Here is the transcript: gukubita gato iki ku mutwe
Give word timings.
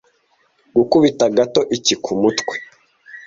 gukubita 0.75 1.25
gato 1.37 1.61
iki 1.75 1.95
ku 2.03 2.11
mutwe 2.21 2.55